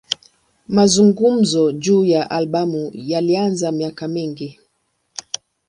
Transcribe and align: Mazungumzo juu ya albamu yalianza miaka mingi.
Mazungumzo 0.67 1.71
juu 1.71 2.05
ya 2.05 2.29
albamu 2.31 2.91
yalianza 2.93 3.71
miaka 3.71 4.07
mingi. 4.07 4.59